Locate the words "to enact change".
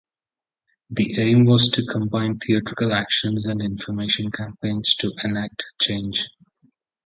4.95-6.27